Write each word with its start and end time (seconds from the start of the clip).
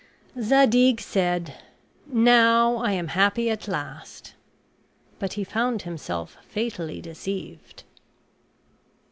Zadig 0.41 0.99
said, 0.99 1.57
"Now 2.07 2.77
I 2.77 2.93
am 2.93 3.09
happy 3.09 3.51
at 3.51 3.67
last"; 3.67 4.33
but 5.19 5.33
he 5.33 5.43
found 5.43 5.83
himself 5.83 6.39
fatally 6.47 7.01
deceived. 7.01 7.83